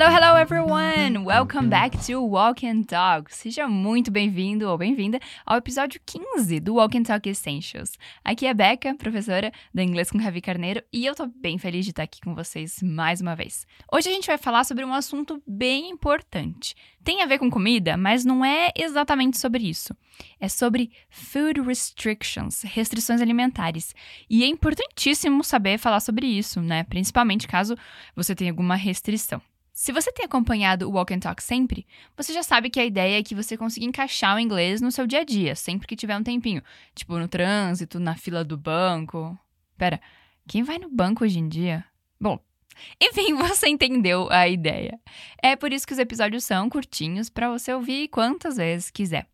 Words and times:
Hello, 0.00 0.14
hello 0.14 0.36
everyone! 0.36 1.24
Welcome 1.24 1.68
back 1.68 1.98
to 2.06 2.22
Walk 2.22 2.64
and 2.64 2.84
Talk. 2.84 3.34
Seja 3.34 3.66
muito 3.66 4.12
bem-vindo 4.12 4.70
ou 4.70 4.78
bem-vinda 4.78 5.18
ao 5.44 5.56
episódio 5.56 6.00
15 6.06 6.60
do 6.60 6.76
Walk 6.76 6.96
and 6.96 7.02
Talk 7.02 7.28
Essentials. 7.28 7.98
Aqui 8.24 8.46
é 8.46 8.50
a 8.50 8.54
Beca, 8.54 8.94
professora 8.94 9.50
do 9.74 9.82
Inglês 9.82 10.08
com 10.08 10.18
Ravi 10.18 10.40
Carneiro, 10.40 10.84
e 10.92 11.04
eu 11.04 11.16
tô 11.16 11.26
bem 11.26 11.58
feliz 11.58 11.84
de 11.84 11.90
estar 11.90 12.04
aqui 12.04 12.20
com 12.20 12.32
vocês 12.32 12.80
mais 12.80 13.20
uma 13.20 13.34
vez. 13.34 13.66
Hoje 13.92 14.08
a 14.08 14.12
gente 14.12 14.28
vai 14.28 14.38
falar 14.38 14.62
sobre 14.62 14.84
um 14.84 14.94
assunto 14.94 15.42
bem 15.44 15.90
importante. 15.90 16.76
Tem 17.02 17.20
a 17.20 17.26
ver 17.26 17.40
com 17.40 17.50
comida, 17.50 17.96
mas 17.96 18.24
não 18.24 18.44
é 18.44 18.70
exatamente 18.76 19.36
sobre 19.36 19.68
isso. 19.68 19.92
É 20.38 20.48
sobre 20.48 20.92
food 21.10 21.60
restrictions, 21.60 22.62
restrições 22.62 23.20
alimentares. 23.20 23.96
E 24.30 24.44
é 24.44 24.46
importantíssimo 24.46 25.42
saber 25.42 25.76
falar 25.76 25.98
sobre 25.98 26.28
isso, 26.28 26.60
né? 26.60 26.84
Principalmente 26.84 27.48
caso 27.48 27.74
você 28.14 28.32
tenha 28.32 28.52
alguma 28.52 28.76
restrição. 28.76 29.42
Se 29.78 29.92
você 29.92 30.10
tem 30.10 30.24
acompanhado 30.24 30.88
o 30.88 30.92
Walk 30.92 31.14
and 31.14 31.20
Talk 31.20 31.40
sempre, 31.40 31.86
você 32.16 32.32
já 32.32 32.42
sabe 32.42 32.68
que 32.68 32.80
a 32.80 32.84
ideia 32.84 33.16
é 33.16 33.22
que 33.22 33.32
você 33.32 33.56
consiga 33.56 33.86
encaixar 33.86 34.34
o 34.34 34.40
inglês 34.40 34.80
no 34.80 34.90
seu 34.90 35.06
dia 35.06 35.20
a 35.20 35.24
dia, 35.24 35.54
sempre 35.54 35.86
que 35.86 35.94
tiver 35.94 36.18
um 36.18 36.22
tempinho. 36.24 36.60
Tipo, 36.96 37.16
no 37.16 37.28
trânsito, 37.28 38.00
na 38.00 38.16
fila 38.16 38.42
do 38.42 38.56
banco. 38.56 39.38
Pera, 39.76 40.00
quem 40.48 40.64
vai 40.64 40.80
no 40.80 40.90
banco 40.90 41.22
hoje 41.22 41.38
em 41.38 41.48
dia? 41.48 41.84
Bom, 42.20 42.40
enfim, 43.00 43.34
você 43.34 43.68
entendeu 43.68 44.28
a 44.32 44.48
ideia. 44.48 44.98
É 45.40 45.54
por 45.54 45.72
isso 45.72 45.86
que 45.86 45.92
os 45.92 46.00
episódios 46.00 46.42
são 46.42 46.68
curtinhos 46.68 47.30
para 47.30 47.48
você 47.48 47.72
ouvir 47.72 48.08
quantas 48.08 48.56
vezes 48.56 48.90
quiser. 48.90 49.28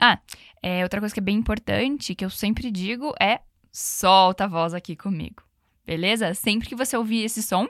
Ah, 0.00 0.20
é, 0.62 0.84
outra 0.84 1.00
coisa 1.00 1.12
que 1.12 1.20
é 1.20 1.24
bem 1.24 1.36
importante, 1.36 2.14
que 2.14 2.24
eu 2.24 2.30
sempre 2.30 2.70
digo, 2.70 3.12
é 3.20 3.40
solta 3.72 4.44
a 4.44 4.46
voz 4.48 4.74
aqui 4.74 4.94
comigo. 4.94 5.42
Beleza? 5.84 6.34
Sempre 6.34 6.68
que 6.68 6.76
você 6.76 6.96
ouvir 6.96 7.24
esse 7.24 7.42
som, 7.42 7.66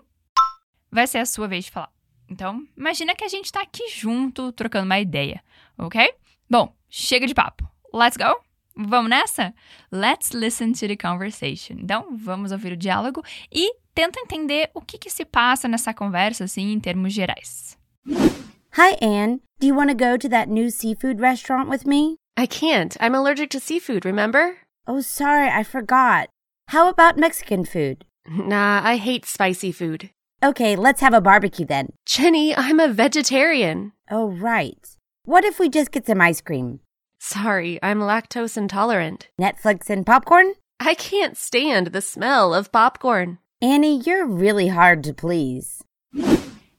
vai 0.92 1.07
ser 1.07 1.20
a 1.20 1.26
sua 1.26 1.48
vez 1.48 1.65
de 1.65 1.70
falar. 1.70 1.98
Então, 2.29 2.62
imagina 2.76 3.15
que 3.15 3.24
a 3.24 3.29
gente 3.29 3.51
tá 3.51 3.62
aqui 3.62 3.88
junto, 3.88 4.52
trocando 4.52 4.84
uma 4.84 4.98
ideia, 4.98 5.43
ok? 5.79 6.12
Bom, 6.48 6.73
chega 6.88 7.26
de 7.26 7.35
papo. 7.35 7.68
Let's 7.93 8.16
go? 8.16 8.38
Vamos 8.76 9.10
nessa? 9.10 9.52
Let's 9.90 10.30
listen 10.32 10.73
to 10.73 10.87
the 10.87 10.96
conversation. 10.96 11.76
Então, 11.80 12.16
vamos 12.16 12.52
ouvir 12.52 12.73
o 12.73 12.76
diálogo 12.76 13.23
e 13.52 13.74
tenta 13.95 14.20
entender 14.20 14.70
o 14.73 14.80
que, 14.80 14.98
que 14.98 15.10
se 15.10 15.24
passa 15.24 15.66
nessa 15.66 15.93
conversa, 15.93 16.45
assim, 16.45 16.73
em 16.73 16.79
termos 16.79 17.12
gerais. 17.12 17.76
Hi, 18.76 18.96
Anne. 19.02 19.40
Do 19.59 19.66
you 19.66 19.74
want 19.74 19.90
to 19.90 19.96
go 19.96 20.16
to 20.16 20.29
that 20.29 20.48
new 20.48 20.70
seafood 20.70 21.20
restaurant 21.20 21.68
with 21.68 21.85
me? 21.85 22.16
I 22.38 22.46
can't. 22.46 22.96
I'm 23.01 23.16
allergic 23.16 23.51
to 23.51 23.59
seafood, 23.59 24.04
remember? 24.04 24.59
Oh, 24.87 25.01
sorry, 25.01 25.48
I 25.48 25.65
forgot. 25.65 26.29
How 26.68 26.88
about 26.88 27.18
Mexican 27.18 27.65
food? 27.65 28.04
Nah, 28.29 28.80
I 28.85 28.96
hate 28.96 29.26
spicy 29.26 29.73
food. 29.73 30.10
Okay, 30.41 30.77
let's 30.77 31.01
have 31.01 31.15
a 31.15 31.21
barbecue 31.21 31.67
then. 31.67 31.89
Jenny, 32.07 32.55
I'm 32.55 32.79
a 32.79 32.87
vegetarian. 32.87 33.91
Oh, 34.09 34.31
right. 34.31 34.79
What 35.25 35.45
if 35.45 35.59
we 35.59 35.69
just 35.69 35.91
get 35.91 36.07
some 36.07 36.21
ice 36.21 36.41
cream? 36.41 36.79
Sorry, 37.19 37.81
I'm 37.83 37.99
lactose 37.99 38.57
intolerant. 38.57 39.29
Netflix 39.41 39.91
and 39.91 40.07
popcorn? 40.07 40.55
I 40.79 40.95
can't 40.95 41.37
stand 41.37 41.89
the 41.89 42.01
smell 42.01 42.55
of 42.55 42.71
popcorn. 42.71 43.39
Annie, 43.61 44.01
you're 44.07 44.27
really 44.27 44.69
hard 44.69 45.03
to 45.05 45.13
please. 45.13 45.83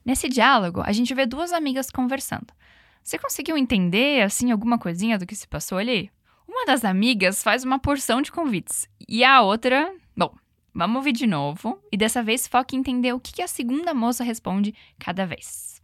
Nesse 0.06 0.30
diálogo, 0.30 0.82
a 0.82 0.92
gente 0.92 1.12
vê 1.12 1.26
duas 1.26 1.52
amigas 1.52 1.90
conversando. 1.90 2.54
Você 3.02 3.18
conseguiu 3.18 3.58
entender, 3.58 4.22
assim, 4.22 4.50
alguma 4.50 4.78
coisinha 4.78 5.18
do 5.18 5.26
que 5.26 5.36
se 5.36 5.46
passou 5.46 5.76
ali? 5.76 6.10
Uma 6.48 6.64
das 6.64 6.82
amigas 6.82 7.42
faz 7.42 7.62
uma 7.62 7.78
porção 7.78 8.22
de 8.22 8.32
convites 8.32 8.88
e 9.06 9.22
a 9.22 9.42
outra. 9.42 9.94
Bom, 10.16 10.34
vamos 10.74 10.96
ouvir 10.96 11.12
de 11.12 11.26
novo 11.26 11.78
e 11.92 11.96
dessa 11.96 12.22
vez 12.22 12.46
foque 12.46 12.76
em 12.76 12.80
entender 12.80 13.12
o 13.12 13.20
que 13.20 13.42
a 13.42 13.48
segunda 13.48 13.94
moça 13.94 14.24
responde 14.24 14.74
cada 14.98 15.26
vez. 15.26 15.80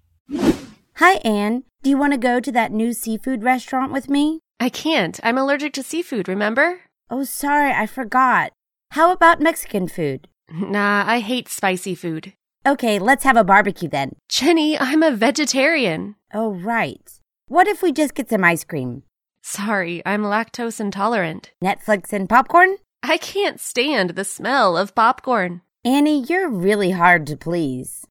Hi, 0.98 1.20
Anne. 1.24 1.62
Do 1.82 1.90
you 1.90 1.98
want 1.98 2.12
to 2.14 2.18
go 2.18 2.40
to 2.40 2.50
that 2.52 2.72
new 2.72 2.92
seafood 2.92 3.42
restaurant 3.42 3.92
with 3.92 4.08
me? 4.08 4.40
I 4.58 4.70
can't. 4.70 5.20
I'm 5.22 5.38
allergic 5.38 5.72
to 5.74 5.82
seafood, 5.82 6.28
remember? 6.28 6.80
Oh, 7.10 7.24
sorry, 7.24 7.70
I 7.70 7.86
forgot. 7.86 8.52
How 8.92 9.12
about 9.12 9.40
Mexican 9.40 9.88
food? 9.88 10.28
Nah, 10.48 11.04
I 11.06 11.18
hate 11.18 11.48
spicy 11.48 11.96
food. 11.96 12.32
Okay, 12.64 13.00
let's 13.00 13.24
have 13.24 13.36
a 13.36 13.44
barbecue 13.44 13.88
then. 13.88 14.12
Jenny, 14.28 14.78
I'm 14.78 15.02
a 15.02 15.10
vegetarian. 15.10 16.14
Oh, 16.32 16.54
right. 16.54 17.02
What 17.48 17.66
if 17.66 17.82
we 17.82 17.92
just 17.92 18.14
get 18.14 18.30
some 18.30 18.44
ice 18.44 18.62
cream? 18.64 19.02
Sorry, 19.42 20.02
I'm 20.06 20.22
lactose 20.22 20.80
intolerant. 20.80 21.52
Netflix 21.62 22.12
and 22.12 22.28
popcorn? 22.28 22.76
I 23.08 23.18
can't 23.18 23.60
stand 23.60 24.16
the 24.16 24.24
smell 24.24 24.76
of 24.76 24.92
popcorn. 24.92 25.60
Annie, 25.84 26.24
you're 26.28 26.50
really 26.50 26.90
hard 26.90 27.24
to 27.28 27.36
please. 27.36 28.04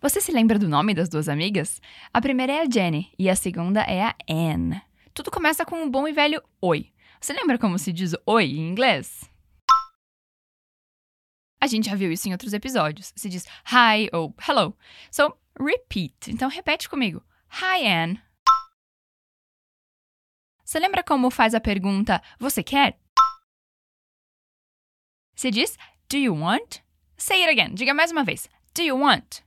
Você 0.00 0.20
se 0.20 0.30
lembra 0.30 0.60
do 0.60 0.68
nome 0.68 0.94
das 0.94 1.08
duas 1.08 1.28
amigas? 1.28 1.80
A 2.14 2.20
primeira 2.20 2.52
é 2.52 2.60
a 2.60 2.70
Jenny 2.70 3.10
e 3.18 3.28
a 3.28 3.34
segunda 3.34 3.80
é 3.80 4.04
a 4.04 4.14
Anne. 4.30 4.80
Tudo 5.12 5.28
começa 5.28 5.66
com 5.66 5.82
um 5.82 5.90
bom 5.90 6.06
e 6.06 6.12
velho 6.12 6.40
oi. 6.62 6.92
Você 7.20 7.32
lembra 7.32 7.58
como 7.58 7.80
se 7.80 7.92
diz 7.92 8.14
oi 8.24 8.44
em 8.44 8.68
inglês? 8.68 9.28
A 11.60 11.66
gente 11.66 11.90
já 11.90 11.96
viu 11.96 12.12
isso 12.12 12.28
em 12.28 12.32
outros 12.32 12.52
episódios. 12.52 13.12
Se 13.16 13.28
diz 13.28 13.44
hi 13.64 14.08
ou 14.12 14.32
hello. 14.46 14.72
So, 15.10 15.36
repeat. 15.58 16.30
Então, 16.30 16.48
repete 16.48 16.88
comigo. 16.88 17.24
Hi, 17.60 17.84
Anne. 17.84 18.22
Você 20.64 20.78
lembra 20.78 21.02
como 21.02 21.28
faz 21.28 21.56
a 21.56 21.60
pergunta 21.60 22.22
você 22.38 22.62
quer? 22.62 23.00
Se 25.36 25.50
diz 25.50 25.76
do 26.08 26.16
you 26.16 26.34
want? 26.34 26.80
Say 27.18 27.42
it 27.44 27.50
again. 27.50 27.74
Diga 27.74 27.92
mais 27.92 28.10
uma 28.10 28.24
vez. 28.24 28.48
Do 28.74 28.82
you 28.82 28.98
want? 28.98 29.42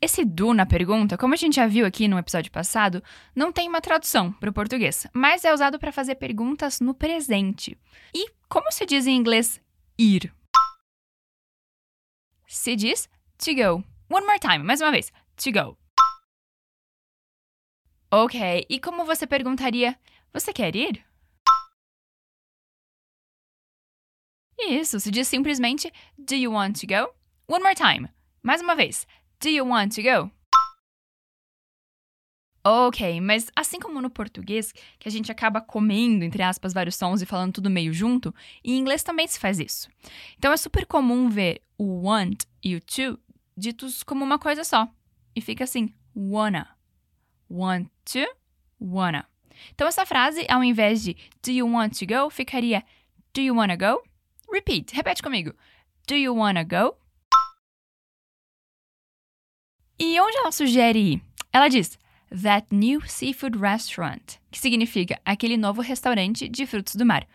Esse 0.00 0.24
do 0.24 0.52
na 0.52 0.66
pergunta, 0.66 1.16
como 1.16 1.34
a 1.34 1.36
gente 1.36 1.56
já 1.56 1.66
viu 1.66 1.86
aqui 1.86 2.08
no 2.08 2.18
episódio 2.18 2.50
passado, 2.50 3.02
não 3.34 3.52
tem 3.52 3.68
uma 3.68 3.80
tradução 3.80 4.32
para 4.32 4.50
o 4.50 4.52
português, 4.52 5.06
mas 5.14 5.44
é 5.44 5.52
usado 5.52 5.78
para 5.78 5.92
fazer 5.92 6.16
perguntas 6.16 6.80
no 6.80 6.94
presente. 6.94 7.78
E 8.14 8.30
como 8.48 8.70
se 8.70 8.84
diz 8.84 9.06
em 9.06 9.16
inglês 9.16 9.60
ir? 9.98 10.32
Se 12.46 12.76
diz 12.76 13.08
to 13.38 13.54
go. 13.54 13.84
One 14.10 14.26
more 14.26 14.38
time, 14.38 14.58
mais 14.58 14.80
uma 14.80 14.90
vez. 14.90 15.12
To 15.36 15.52
go. 15.52 15.78
Ok, 18.10 18.66
e 18.68 18.78
como 18.78 19.04
você 19.04 19.26
perguntaria, 19.26 19.98
você 20.32 20.52
quer 20.52 20.76
ir? 20.76 21.04
Isso, 24.68 24.98
se 24.98 25.10
diz 25.10 25.28
simplesmente 25.28 25.92
Do 26.16 26.34
you 26.34 26.52
want 26.52 26.80
to 26.80 26.86
go? 26.86 27.12
One 27.46 27.62
more 27.62 27.74
time. 27.74 28.08
Mais 28.42 28.60
uma 28.62 28.74
vez. 28.74 29.06
Do 29.40 29.48
you 29.48 29.66
want 29.66 29.94
to 29.94 30.02
go? 30.02 30.30
Ok, 32.66 33.20
mas 33.20 33.50
assim 33.54 33.78
como 33.78 34.00
no 34.00 34.08
português, 34.08 34.72
que 34.98 35.06
a 35.06 35.10
gente 35.10 35.30
acaba 35.30 35.60
comendo, 35.60 36.24
entre 36.24 36.42
aspas, 36.42 36.72
vários 36.72 36.96
sons 36.96 37.20
e 37.20 37.26
falando 37.26 37.52
tudo 37.52 37.68
meio 37.68 37.92
junto, 37.92 38.34
em 38.64 38.78
inglês 38.78 39.02
também 39.02 39.26
se 39.26 39.38
faz 39.38 39.58
isso. 39.60 39.90
Então 40.38 40.50
é 40.50 40.56
super 40.56 40.86
comum 40.86 41.28
ver 41.28 41.60
o 41.76 42.06
want 42.06 42.44
e 42.62 42.74
o 42.74 42.80
to 42.80 43.18
ditos 43.54 44.02
como 44.02 44.24
uma 44.24 44.38
coisa 44.38 44.64
só. 44.64 44.88
E 45.36 45.42
fica 45.42 45.64
assim, 45.64 45.92
wanna. 46.16 46.66
Want 47.50 47.88
to, 48.06 48.24
wanna. 48.80 49.28
Então 49.74 49.86
essa 49.86 50.06
frase, 50.06 50.46
ao 50.48 50.64
invés 50.64 51.02
de 51.02 51.16
do 51.42 51.50
you 51.50 51.70
want 51.70 51.98
to 51.98 52.06
go, 52.06 52.30
ficaria 52.30 52.82
do 53.34 53.42
you 53.42 53.54
wanna 53.54 53.76
go? 53.76 54.02
Repeat, 54.54 54.94
repete 54.94 55.20
comigo. 55.20 55.52
Do 56.06 56.14
you 56.14 56.32
wanna 56.32 56.62
go? 56.62 56.96
E 59.98 60.20
onde 60.20 60.36
ela 60.36 60.52
sugere 60.52 60.96
ir? 60.96 61.20
Ela 61.52 61.68
diz 61.68 61.98
That 62.30 62.68
New 62.70 63.00
Seafood 63.00 63.58
Restaurant, 63.58 64.38
que 64.52 64.60
significa 64.60 65.20
aquele 65.24 65.56
novo 65.56 65.82
restaurante 65.82 66.48
de 66.48 66.66
frutos 66.66 66.94
do 66.94 67.04
mar. 67.04 67.26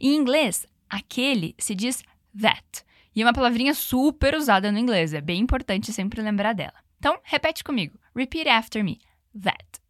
Em 0.00 0.14
inglês, 0.14 0.64
aquele 0.88 1.56
se 1.58 1.74
diz 1.74 2.04
that, 2.40 2.84
e 3.12 3.22
é 3.22 3.24
uma 3.24 3.32
palavrinha 3.32 3.74
super 3.74 4.36
usada 4.36 4.70
no 4.70 4.78
inglês, 4.78 5.12
é 5.12 5.20
bem 5.20 5.40
importante 5.40 5.92
sempre 5.92 6.22
lembrar 6.22 6.52
dela. 6.52 6.78
Então, 7.00 7.18
repete 7.24 7.64
comigo. 7.64 7.98
Repeat 8.14 8.48
after 8.48 8.84
me. 8.84 9.00
That. 9.34 9.80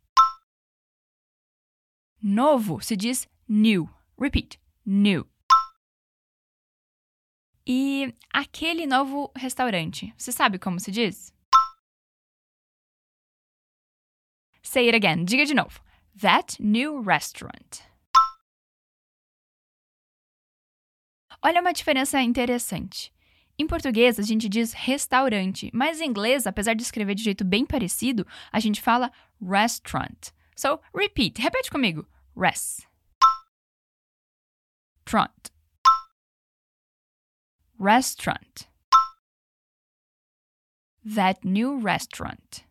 Novo 2.22 2.80
se 2.80 2.96
diz 2.96 3.28
new. 3.46 3.90
Repeat. 4.18 4.58
New. 4.86 5.31
E 7.66 8.14
aquele 8.32 8.86
novo 8.86 9.30
restaurante, 9.36 10.12
você 10.16 10.32
sabe 10.32 10.58
como 10.58 10.80
se 10.80 10.90
diz? 10.90 11.32
Say 14.62 14.88
it 14.88 14.96
again. 14.96 15.24
Diga 15.24 15.44
de 15.44 15.54
novo. 15.54 15.80
That 16.20 16.60
new 16.60 17.02
restaurant. 17.02 17.82
Olha 21.42 21.60
uma 21.60 21.72
diferença 21.72 22.20
interessante. 22.20 23.12
Em 23.58 23.66
português, 23.66 24.18
a 24.18 24.22
gente 24.22 24.48
diz 24.48 24.72
restaurante, 24.72 25.70
mas 25.74 26.00
em 26.00 26.06
inglês, 26.06 26.46
apesar 26.46 26.74
de 26.74 26.82
escrever 26.82 27.14
de 27.14 27.22
jeito 27.22 27.44
bem 27.44 27.66
parecido, 27.66 28.26
a 28.50 28.58
gente 28.58 28.80
fala 28.80 29.12
restaurant. 29.40 30.30
So, 30.56 30.80
repeat. 30.94 31.40
Repete 31.40 31.70
comigo. 31.70 32.06
Res. 32.36 32.86
Tront. 35.04 35.51
Restaurant. 37.82 38.68
that 41.04 41.44
new 41.44 41.80
restaurant? 41.80 42.62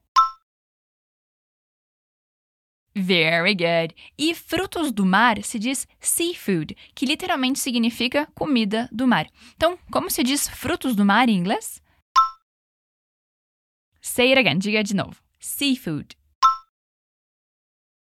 Very 2.96 3.54
good. 3.54 3.94
E 4.18 4.34
frutos 4.34 4.94
do 4.94 5.06
mar 5.06 5.44
se 5.44 5.60
diz 5.60 5.86
seafood, 6.00 6.78
que 6.96 7.06
literalmente 7.06 7.60
significa 7.60 8.26
comida 8.34 8.88
do 8.90 9.06
mar. 9.06 9.28
Então, 9.58 9.78
como 9.92 10.10
se 10.10 10.24
diz 10.24 10.48
frutos 10.48 10.96
do 10.96 11.04
mar 11.04 11.28
em 11.28 11.36
inglês? 11.36 11.82
Say 14.02 14.32
it 14.32 14.40
again, 14.40 14.60
diga 14.60 14.82
de 14.82 14.96
novo. 14.96 15.22
Seafood. 15.42 16.16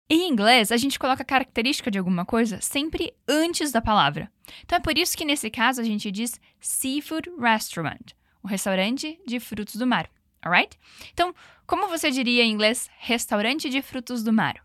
Em 0.08 0.28
inglês, 0.28 0.70
a 0.70 0.76
gente 0.76 0.98
coloca 0.98 1.22
a 1.22 1.26
característica 1.26 1.90
de 1.90 1.98
alguma 1.98 2.26
coisa 2.26 2.60
sempre 2.60 3.14
antes 3.26 3.72
da 3.72 3.80
palavra. 3.80 4.30
Então 4.62 4.76
é 4.76 4.80
por 4.80 4.98
isso 4.98 5.16
que 5.16 5.24
nesse 5.24 5.50
caso 5.50 5.80
a 5.80 5.84
gente 5.84 6.10
diz 6.10 6.38
seafood 6.60 7.30
restaurant, 7.38 8.12
o 8.42 8.46
restaurante 8.46 9.18
de 9.26 9.40
frutos 9.40 9.76
do 9.76 9.86
mar, 9.86 10.10
alright? 10.42 10.78
Então, 11.12 11.34
como 11.66 11.88
você 11.88 12.10
diria 12.10 12.44
em 12.44 12.52
inglês 12.52 12.90
restaurante 12.98 13.70
de 13.70 13.80
frutos 13.80 14.22
do 14.22 14.30
mar? 14.30 14.62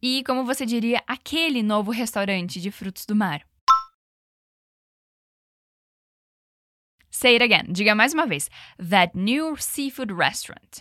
E 0.00 0.22
como 0.24 0.44
você 0.44 0.64
diria 0.64 1.02
aquele 1.06 1.64
novo 1.64 1.90
restaurante 1.90 2.60
de 2.60 2.70
frutos 2.70 3.04
do 3.06 3.16
mar? 3.16 3.44
Say 7.10 7.34
it 7.34 7.42
again. 7.42 7.72
Diga 7.72 7.94
mais 7.94 8.14
uma 8.14 8.26
vez. 8.26 8.48
That 8.78 9.16
new 9.16 9.56
seafood 9.56 10.12
restaurant. 10.12 10.80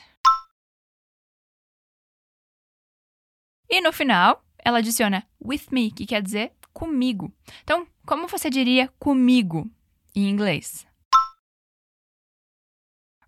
E 3.73 3.79
no 3.79 3.94
final, 3.94 4.44
ela 4.59 4.79
adiciona 4.79 5.25
with 5.41 5.68
me, 5.71 5.91
que 5.91 6.06
quer 6.06 6.21
dizer 6.21 6.51
comigo. 6.73 7.33
Então, 7.63 7.88
como 8.06 8.27
você 8.27 8.50
diria 8.50 8.89
comigo 9.00 9.71
em 10.13 10.29
inglês? 10.29 10.85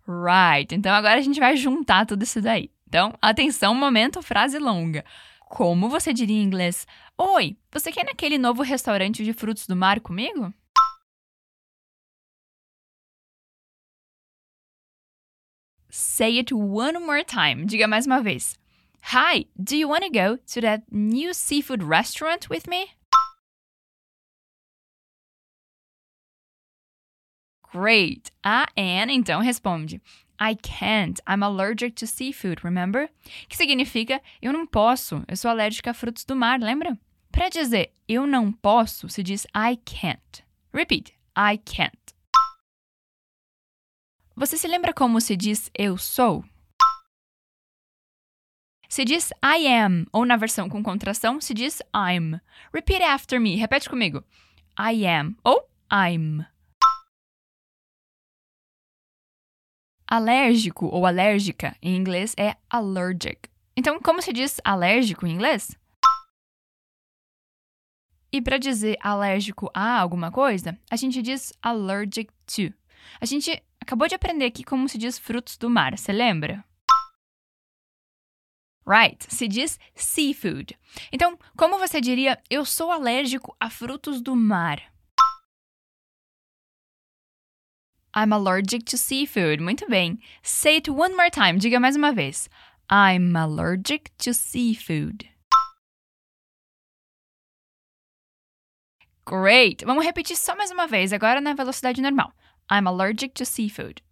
Right. 0.06 0.74
Então 0.74 0.92
agora 0.92 1.18
a 1.18 1.22
gente 1.22 1.40
vai 1.40 1.56
juntar 1.56 2.04
tudo 2.04 2.24
isso 2.24 2.42
daí. 2.42 2.70
Então, 2.86 3.14
atenção, 3.22 3.74
momento, 3.74 4.20
frase 4.20 4.58
longa. 4.58 5.02
Como 5.48 5.88
você 5.88 6.12
diria 6.12 6.36
em 6.36 6.42
inglês? 6.42 6.86
Oi, 7.16 7.56
você 7.72 7.90
quer 7.90 8.04
naquele 8.04 8.36
novo 8.36 8.62
restaurante 8.62 9.24
de 9.24 9.32
frutos 9.32 9.66
do 9.66 9.74
mar 9.74 9.98
comigo? 9.98 10.52
Say 15.88 16.38
it 16.38 16.52
one 16.52 16.98
more 16.98 17.24
time. 17.24 17.64
Diga 17.64 17.88
mais 17.88 18.04
uma 18.04 18.20
vez. 18.20 18.58
Hi, 19.08 19.44
do 19.62 19.76
you 19.76 19.86
want 19.86 20.02
to 20.04 20.08
go 20.08 20.38
to 20.54 20.60
that 20.62 20.84
new 20.90 21.34
seafood 21.34 21.82
restaurant 21.82 22.48
with 22.48 22.66
me? 22.66 22.94
Great. 27.70 28.32
A 28.42 28.66
Anne 28.74 29.10
então 29.10 29.42
responde: 29.42 30.00
I 30.40 30.54
can't. 30.54 31.20
I'm 31.26 31.42
allergic 31.42 31.96
to 31.96 32.06
seafood, 32.06 32.64
remember? 32.64 33.10
Que 33.46 33.56
significa 33.58 34.22
eu 34.40 34.54
não 34.54 34.66
posso, 34.66 35.22
eu 35.28 35.36
sou 35.36 35.50
alérgica 35.50 35.90
a 35.90 35.94
frutos 35.94 36.24
do 36.24 36.34
mar, 36.34 36.58
lembra? 36.58 36.98
Para 37.30 37.50
dizer 37.50 37.92
eu 38.08 38.26
não 38.26 38.50
posso, 38.50 39.10
se 39.10 39.22
diz 39.22 39.44
I 39.54 39.76
can't. 39.84 40.42
Repeat: 40.72 41.12
I 41.36 41.58
can't. 41.58 42.14
Você 44.34 44.56
se 44.56 44.66
lembra 44.66 44.94
como 44.94 45.20
se 45.20 45.36
diz 45.36 45.70
eu 45.74 45.98
sou? 45.98 46.42
Se 48.94 49.04
diz 49.04 49.32
I 49.42 49.66
am, 49.66 50.06
ou 50.12 50.24
na 50.24 50.36
versão 50.36 50.68
com 50.68 50.80
contração, 50.80 51.40
se 51.40 51.52
diz 51.52 51.82
I'm. 51.92 52.40
Repeat 52.72 53.02
after 53.02 53.40
me. 53.40 53.56
Repete 53.56 53.90
comigo. 53.90 54.22
I 54.78 55.04
am 55.04 55.36
ou 55.42 55.68
I'm. 55.92 56.46
Alérgico 60.06 60.86
ou 60.86 61.06
alérgica 61.06 61.76
em 61.82 61.96
inglês 61.96 62.36
é 62.38 62.54
allergic. 62.70 63.50
Então, 63.76 63.98
como 63.98 64.22
se 64.22 64.32
diz 64.32 64.60
alérgico 64.62 65.26
em 65.26 65.32
inglês? 65.32 65.76
E 68.30 68.40
para 68.40 68.58
dizer 68.58 68.96
alérgico 69.00 69.68
a 69.74 69.98
alguma 69.98 70.30
coisa, 70.30 70.78
a 70.88 70.94
gente 70.94 71.20
diz 71.20 71.52
allergic 71.60 72.30
to. 72.46 72.72
A 73.20 73.26
gente 73.26 73.60
acabou 73.80 74.06
de 74.06 74.14
aprender 74.14 74.44
aqui 74.44 74.62
como 74.62 74.88
se 74.88 74.96
diz 74.96 75.18
frutos 75.18 75.56
do 75.56 75.68
mar, 75.68 75.98
você 75.98 76.12
lembra? 76.12 76.64
Right, 78.86 79.24
se 79.32 79.48
diz 79.48 79.78
seafood. 79.94 80.76
Então, 81.10 81.38
como 81.56 81.78
você 81.78 82.00
diria 82.00 82.38
eu 82.50 82.64
sou 82.64 82.90
alérgico 82.90 83.56
a 83.58 83.70
frutos 83.70 84.20
do 84.20 84.36
mar? 84.36 84.82
I'm 88.14 88.32
allergic 88.32 88.84
to 88.84 88.96
seafood. 88.96 89.60
Muito 89.60 89.88
bem. 89.88 90.20
Say 90.42 90.76
it 90.76 90.90
one 90.90 91.16
more 91.16 91.30
time. 91.30 91.58
Diga 91.58 91.80
mais 91.80 91.96
uma 91.96 92.12
vez. 92.12 92.48
I'm 92.90 93.34
allergic 93.34 94.12
to 94.18 94.32
seafood. 94.32 95.28
Great! 99.26 99.84
Vamos 99.86 100.04
repetir 100.04 100.36
só 100.36 100.54
mais 100.54 100.70
uma 100.70 100.86
vez, 100.86 101.12
agora 101.12 101.40
na 101.40 101.54
velocidade 101.54 102.02
normal. 102.02 102.30
I'm 102.70 102.86
allergic 102.86 103.34
to 103.34 103.46
seafood. 103.46 104.02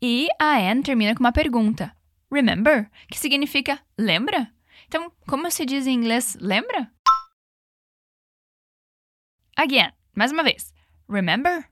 E 0.00 0.28
a 0.38 0.58
Anne 0.58 0.82
termina 0.82 1.14
com 1.14 1.20
uma 1.20 1.32
pergunta. 1.32 1.94
Remember? 2.30 2.88
Que 3.10 3.18
significa 3.18 3.84
lembra? 3.98 4.52
Então, 4.86 5.10
como 5.26 5.50
se 5.50 5.66
diz 5.66 5.86
em 5.86 5.94
inglês 5.94 6.36
lembra? 6.40 6.92
Again, 9.56 9.92
mais 10.14 10.30
uma 10.30 10.44
vez. 10.44 10.72
Remember? 11.08 11.68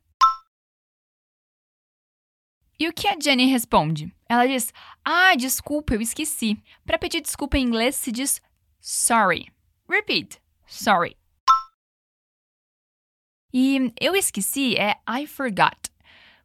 E 2.78 2.88
o 2.88 2.92
que 2.92 3.06
a 3.06 3.16
Jenny 3.18 3.46
responde? 3.46 4.12
Ela 4.28 4.46
diz: 4.46 4.72
Ah, 5.04 5.34
desculpa, 5.36 5.94
eu 5.94 6.00
esqueci. 6.00 6.60
Para 6.84 6.98
pedir 6.98 7.20
desculpa 7.20 7.56
em 7.56 7.64
inglês 7.64 7.94
se 7.94 8.10
diz 8.10 8.42
sorry. 8.80 9.52
Repeat: 9.88 10.42
sorry. 10.66 11.16
E 13.54 13.92
eu 14.00 14.16
esqueci 14.16 14.76
é 14.76 15.00
I 15.08 15.26
forgot. 15.26 15.85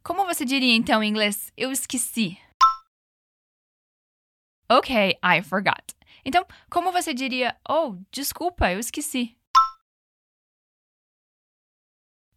Como 0.02 0.24
você 0.24 0.44
diria 0.44 0.74
então 0.74 1.00
em 1.02 1.08
inglês? 1.08 1.52
Eu 1.56 1.70
esqueci. 1.70 2.36
Ok, 4.68 5.18
I 5.22 5.42
forgot. 5.42 5.94
Então, 6.24 6.44
como 6.68 6.90
você 6.90 7.14
diria? 7.14 7.56
Oh, 7.68 7.96
desculpa, 8.10 8.72
eu 8.72 8.80
esqueci. 8.80 9.36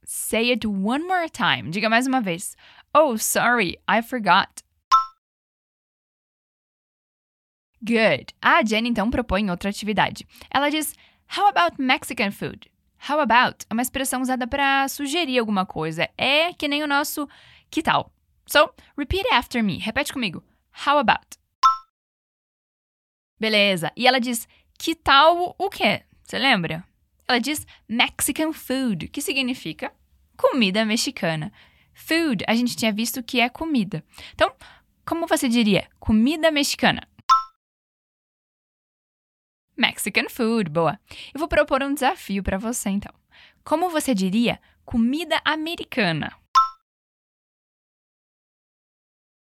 Say 0.03 0.51
it 0.51 0.67
one 0.67 1.05
more 1.05 1.27
time. 1.27 1.71
Diga 1.71 1.89
mais 1.89 2.05
uma 2.05 2.21
vez. 2.21 2.55
Oh, 2.93 3.17
sorry, 3.17 3.79
I 3.89 4.03
forgot. 4.03 4.63
Good. 7.81 8.33
A 8.41 8.63
Jenny 8.63 8.89
então 8.89 9.09
propõe 9.09 9.49
outra 9.49 9.69
atividade. 9.71 10.27
Ela 10.51 10.69
diz: 10.69 10.93
How 11.35 11.47
about 11.47 11.81
Mexican 11.81 12.31
food? 12.31 12.69
How 13.07 13.19
about 13.19 13.65
é 13.69 13.73
uma 13.73 13.81
expressão 13.81 14.21
usada 14.21 14.47
para 14.47 14.87
sugerir 14.87 15.39
alguma 15.39 15.65
coisa. 15.65 16.09
É 16.17 16.53
que 16.53 16.67
nem 16.67 16.83
o 16.83 16.87
nosso 16.87 17.27
que 17.69 17.81
tal. 17.81 18.11
So, 18.47 18.69
repeat 18.97 19.25
after 19.31 19.63
me. 19.63 19.77
Repete 19.77 20.13
comigo. 20.13 20.43
How 20.85 20.97
about? 20.97 21.37
Beleza. 23.39 23.91
E 23.95 24.07
ela 24.07 24.19
diz: 24.19 24.47
Que 24.77 24.95
tal 24.95 25.55
o 25.57 25.69
quê? 25.69 26.03
Você 26.23 26.39
lembra? 26.39 26.83
Ela 27.27 27.39
diz 27.39 27.65
Mexican 27.87 28.53
food, 28.53 29.07
que 29.07 29.21
significa 29.21 29.91
comida 30.37 30.85
mexicana. 30.85 31.51
Food, 31.93 32.43
a 32.47 32.53
gente 32.53 32.75
tinha 32.75 32.91
visto 32.91 33.23
que 33.23 33.39
é 33.39 33.49
comida. 33.49 34.03
Então, 34.33 34.51
como 35.05 35.27
você 35.27 35.47
diria? 35.47 35.87
Comida 35.99 36.51
mexicana. 36.51 37.07
Mexican 39.77 40.29
food, 40.29 40.69
boa. 40.69 40.99
Eu 41.33 41.39
vou 41.39 41.47
propor 41.47 41.83
um 41.83 41.93
desafio 41.93 42.41
para 42.41 42.57
você 42.57 42.89
então. 42.89 43.13
Como 43.63 43.89
você 43.89 44.13
diria 44.13 44.59
comida 44.85 45.41
americana? 45.43 46.33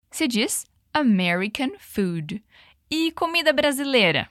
Se 0.09 0.27
diz 0.27 0.65
American 0.93 1.77
food. 1.77 2.43
E 2.89 3.11
comida 3.11 3.53
brasileira? 3.53 4.29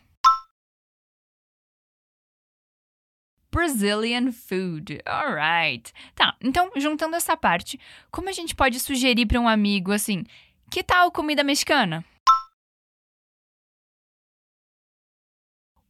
Brazilian 3.52 4.32
food. 4.32 5.00
Alright. 5.06 5.92
Tá, 6.14 6.36
então, 6.40 6.70
juntando 6.76 7.16
essa 7.16 7.36
parte, 7.36 7.78
como 8.10 8.28
a 8.28 8.32
gente 8.32 8.54
pode 8.54 8.80
sugerir 8.80 9.26
para 9.26 9.40
um 9.40 9.48
amigo 9.48 9.92
assim: 9.92 10.24
que 10.70 10.82
tal 10.82 11.12
comida 11.12 11.44
mexicana? 11.44 12.04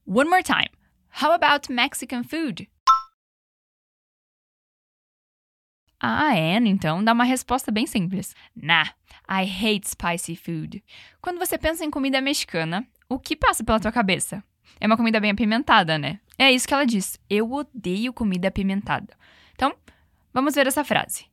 One 0.06 0.30
more 0.30 0.42
time. 0.42 0.70
How 1.22 1.32
about 1.32 1.72
Mexican 1.72 2.22
food? 2.22 2.68
A 5.98 6.34
Anne, 6.34 6.70
então, 6.70 7.02
dá 7.02 7.12
uma 7.12 7.24
resposta 7.24 7.72
bem 7.72 7.86
simples. 7.86 8.34
Nah, 8.54 8.94
I 9.28 9.44
hate 9.44 9.88
spicy 9.88 10.36
food. 10.36 10.84
Quando 11.20 11.38
você 11.38 11.58
pensa 11.58 11.84
em 11.84 11.90
comida 11.90 12.20
mexicana, 12.20 12.86
o 13.08 13.18
que 13.18 13.34
passa 13.34 13.64
pela 13.64 13.80
tua 13.80 13.90
cabeça? 13.90 14.44
É 14.78 14.86
uma 14.86 14.96
comida 14.96 15.18
bem 15.18 15.30
apimentada, 15.30 15.98
né? 15.98 16.20
É 16.38 16.52
isso 16.52 16.68
que 16.68 16.74
ela 16.74 16.84
diz. 16.84 17.18
Eu 17.28 17.50
odeio 17.50 18.12
comida 18.12 18.48
apimentada. 18.48 19.16
Então, 19.54 19.74
Vamos 20.36 20.54
ver 20.54 20.66
essa 20.66 20.84
frase. 20.84 21.24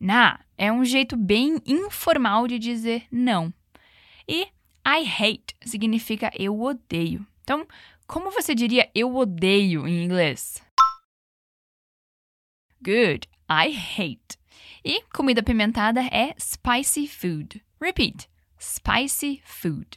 Na 0.00 0.40
é 0.58 0.72
um 0.72 0.84
jeito 0.84 1.16
bem 1.16 1.60
informal 1.64 2.48
de 2.48 2.58
dizer 2.58 3.04
não. 3.08 3.54
E 4.26 4.48
I 4.84 5.06
hate 5.06 5.54
significa 5.64 6.28
eu 6.36 6.60
odeio. 6.60 7.24
Então, 7.44 7.64
como 8.12 8.30
você 8.30 8.54
diria 8.54 8.90
eu 8.94 9.16
odeio 9.16 9.88
em 9.88 10.04
inglês? 10.04 10.62
Good. 12.82 13.26
I 13.48 13.74
hate. 13.74 14.38
E 14.84 15.02
comida 15.04 15.40
apimentada 15.40 16.02
é 16.02 16.34
spicy 16.38 17.08
food. 17.08 17.64
Repeat. 17.80 18.28
Spicy 18.60 19.40
food. 19.46 19.96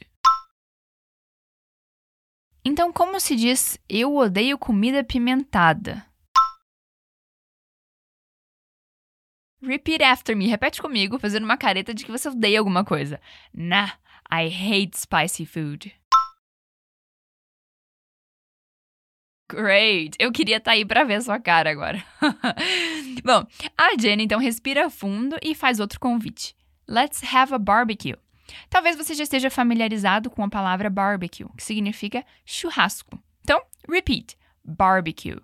Então, 2.64 2.90
como 2.90 3.20
se 3.20 3.36
diz 3.36 3.78
eu 3.86 4.16
odeio 4.16 4.58
comida 4.58 5.00
apimentada? 5.00 6.06
Repeat 9.60 10.02
after 10.02 10.34
me. 10.34 10.46
Repete 10.46 10.80
comigo, 10.80 11.18
fazendo 11.18 11.44
uma 11.44 11.58
careta 11.58 11.92
de 11.92 12.04
que 12.04 12.12
você 12.12 12.30
odeia 12.30 12.60
alguma 12.60 12.82
coisa. 12.82 13.20
Nah, 13.52 13.98
I 14.30 14.46
hate 14.46 14.98
spicy 14.98 15.44
food. 15.44 15.94
Great! 19.48 20.16
Eu 20.18 20.32
queria 20.32 20.56
estar 20.56 20.72
tá 20.72 20.74
aí 20.74 20.84
para 20.84 21.04
ver 21.04 21.14
a 21.14 21.20
sua 21.20 21.38
cara 21.38 21.70
agora. 21.70 22.04
Bom, 23.22 23.46
a 23.78 23.96
Jenny 23.98 24.24
então 24.24 24.40
respira 24.40 24.90
fundo 24.90 25.36
e 25.40 25.54
faz 25.54 25.78
outro 25.78 26.00
convite. 26.00 26.56
Let's 26.88 27.22
have 27.32 27.54
a 27.54 27.58
barbecue. 27.58 28.16
Talvez 28.68 28.96
você 28.96 29.14
já 29.14 29.22
esteja 29.22 29.50
familiarizado 29.50 30.30
com 30.30 30.42
a 30.42 30.48
palavra 30.48 30.90
barbecue, 30.90 31.48
que 31.56 31.62
significa 31.62 32.24
churrasco. 32.44 33.22
Então, 33.42 33.62
repeat: 33.88 34.36
barbecue. 34.64 35.40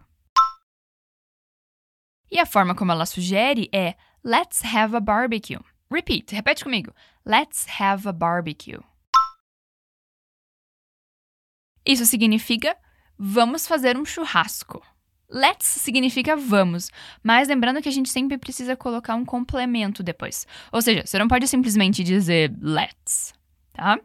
E 2.31 2.41
a 2.41 2.47
forma 2.47 2.75
como 2.75 2.91
ela 2.91 3.07
sugere 3.07 3.69
é 3.73 3.95
Let's 4.25 4.65
have 4.65 4.97
a 4.97 5.01
barbecue. 5.01 5.61
Repeat, 5.91 6.35
repete 6.35 6.65
comigo. 6.65 6.93
Let's 7.25 7.67
have 7.81 8.09
a 8.09 8.13
barbecue. 8.13 8.81
Isso 11.85 12.07
significa 12.07 12.77
vamos 13.19 13.67
fazer 13.67 13.97
um 13.97 14.05
churrasco. 14.05 14.83
Let's 15.29 15.67
significa 15.67 16.37
vamos, 16.37 16.91
mas 17.23 17.49
lembrando 17.49 17.81
que 17.81 17.89
a 17.89 17.93
gente 17.93 18.11
sempre 18.11 18.37
precisa 18.37 18.77
colocar 18.77 19.15
um 19.15 19.25
complemento 19.25 20.03
depois. 20.03 20.47
Ou 20.71 20.83
seja, 20.83 21.07
você 21.07 21.19
não 21.19 21.27
pode 21.27 21.49
simplesmente 21.49 22.05
dizer 22.05 22.53
let's, 22.61 23.33
tá? 23.73 23.99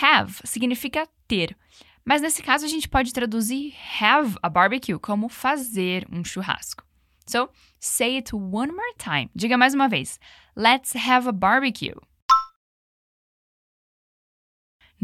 Have 0.00 0.34
significa 0.44 1.08
ter, 1.26 1.56
mas 2.04 2.22
nesse 2.22 2.42
caso 2.42 2.64
a 2.64 2.68
gente 2.68 2.88
pode 2.88 3.12
traduzir 3.12 3.74
have 4.00 4.36
a 4.42 4.48
barbecue 4.48 4.98
como 4.98 5.28
fazer 5.28 6.06
um 6.12 6.22
churrasco. 6.22 6.84
So, 7.26 7.48
say 7.80 8.18
it 8.18 8.34
one 8.34 8.70
more 8.70 8.94
time. 8.98 9.30
Diga 9.34 9.56
mais 9.56 9.74
uma 9.74 9.88
vez. 9.88 10.20
Let's 10.54 10.94
have 10.94 11.28
a 11.28 11.32
barbecue. 11.32 11.94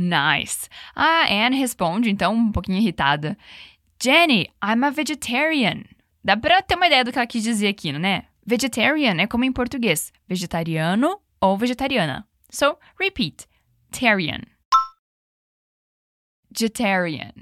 Nice. 0.01 0.67
A 0.95 1.27
Anne 1.31 1.59
responde, 1.59 2.09
então, 2.09 2.33
um 2.33 2.51
pouquinho 2.51 2.79
irritada. 2.79 3.37
Jenny, 4.03 4.49
I'm 4.65 4.83
a 4.83 4.91
vegetarian. 4.91 5.85
Dá 6.25 6.39
pra 6.39 6.63
ter 6.63 6.75
uma 6.75 6.87
ideia 6.87 7.05
do 7.05 7.13
que 7.13 7.19
ela 7.19 7.27
quis 7.27 7.43
dizer 7.43 7.69
aqui, 7.69 7.93
né? 7.93 8.25
Vegetarian 8.47 9.21
é 9.21 9.27
como 9.27 9.45
em 9.45 9.53
português, 9.53 10.11
vegetariano 10.27 11.21
ou 11.39 11.59
vegetariana. 11.59 12.27
So, 12.51 12.79
repeat. 12.99 13.47
Tarian. 13.91 14.41
Vegetarian. 16.51 17.33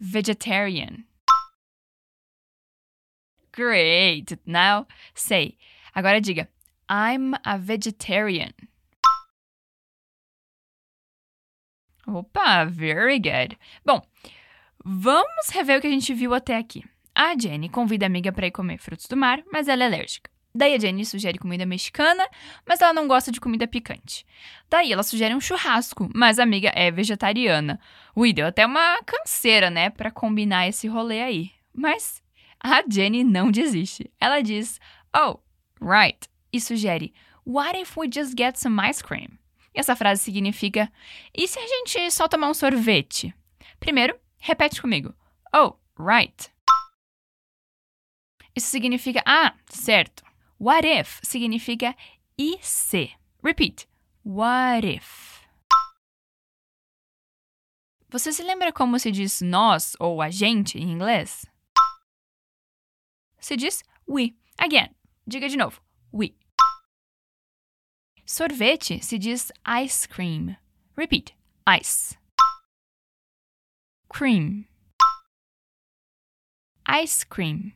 Vegetarian. 0.00 1.04
Great. 3.52 4.36
Now 4.44 4.88
say. 5.14 5.56
Agora 5.94 6.20
diga. 6.20 6.48
I'm 6.88 7.34
a 7.44 7.56
vegetarian. 7.58 8.52
Opa, 12.06 12.64
very 12.64 13.18
good. 13.18 13.58
Bom, 13.84 14.02
vamos 14.84 15.48
rever 15.52 15.78
o 15.78 15.80
que 15.80 15.86
a 15.86 15.90
gente 15.90 16.12
viu 16.12 16.34
até 16.34 16.56
aqui. 16.56 16.84
A 17.14 17.38
Jenny 17.38 17.68
convida 17.68 18.06
a 18.06 18.08
amiga 18.08 18.32
para 18.32 18.46
ir 18.46 18.50
comer 18.50 18.78
frutos 18.78 19.06
do 19.06 19.16
mar, 19.16 19.42
mas 19.52 19.68
ela 19.68 19.84
é 19.84 19.86
alérgica. 19.86 20.30
Daí 20.54 20.74
a 20.74 20.78
Jenny 20.78 21.04
sugere 21.06 21.38
comida 21.38 21.64
mexicana, 21.64 22.28
mas 22.66 22.80
ela 22.80 22.92
não 22.92 23.08
gosta 23.08 23.32
de 23.32 23.40
comida 23.40 23.66
picante. 23.66 24.26
Daí 24.68 24.92
ela 24.92 25.02
sugere 25.02 25.34
um 25.34 25.40
churrasco, 25.40 26.10
mas 26.14 26.38
a 26.38 26.42
amiga 26.42 26.70
é 26.74 26.90
vegetariana. 26.90 27.80
Ui, 28.14 28.32
deu 28.32 28.46
até 28.46 28.66
uma 28.66 29.02
canseira, 29.02 29.70
né, 29.70 29.88
para 29.88 30.10
combinar 30.10 30.68
esse 30.68 30.86
rolê 30.86 31.22
aí. 31.22 31.50
Mas 31.72 32.22
a 32.62 32.82
Jenny 32.86 33.24
não 33.24 33.50
desiste. 33.50 34.10
Ela 34.20 34.42
diz, 34.42 34.78
oh, 35.16 35.38
right, 35.80 36.28
e 36.52 36.60
sugere, 36.60 37.14
what 37.46 37.78
if 37.78 37.96
we 37.96 38.06
just 38.12 38.36
get 38.36 38.56
some 38.56 38.78
ice 38.86 39.02
cream? 39.02 39.38
E 39.74 39.80
essa 39.80 39.96
frase 39.96 40.22
significa: 40.22 40.92
e 41.34 41.48
se 41.48 41.58
a 41.58 41.66
gente 41.66 42.10
só 42.10 42.28
tomar 42.28 42.48
um 42.48 42.54
sorvete? 42.54 43.34
Primeiro, 43.80 44.18
repete 44.38 44.80
comigo. 44.80 45.14
Oh, 45.54 45.74
right. 45.98 46.50
Isso 48.54 48.68
significa 48.68 49.22
ah, 49.26 49.54
certo. 49.68 50.22
What 50.60 50.86
if 50.86 51.20
significa 51.22 51.96
e 52.38 52.58
se. 52.60 53.10
Repeat. 53.42 53.88
What 54.24 54.86
if? 54.86 55.42
Você 58.08 58.32
se 58.32 58.42
lembra 58.42 58.72
como 58.72 58.98
se 58.98 59.10
diz 59.10 59.40
nós 59.40 59.96
ou 59.98 60.20
a 60.20 60.28
gente 60.28 60.78
em 60.78 60.90
inglês? 60.90 61.46
Se 63.38 63.56
diz 63.56 63.82
we. 64.06 64.34
Again. 64.58 64.94
Diga 65.26 65.48
de 65.48 65.56
novo. 65.56 65.80
We. 66.12 66.36
Sorvete 68.24 69.02
se 69.02 69.18
diz 69.18 69.50
ice 69.84 70.06
cream. 70.08 70.56
Repeat. 70.96 71.34
Ice. 71.80 72.16
Cream. 74.08 74.64
Ice 77.02 77.26
cream. 77.26 77.72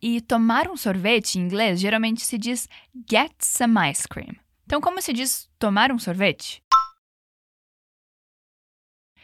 E 0.00 0.20
tomar 0.20 0.68
um 0.68 0.76
sorvete 0.76 1.36
em 1.36 1.42
inglês 1.42 1.80
geralmente 1.80 2.24
se 2.24 2.38
diz 2.38 2.68
get 3.10 3.32
some 3.40 3.74
ice 3.90 4.06
cream. 4.06 4.36
Então, 4.64 4.80
como 4.80 5.02
se 5.02 5.12
diz 5.12 5.50
tomar 5.58 5.90
um 5.90 5.98
sorvete? 5.98 6.62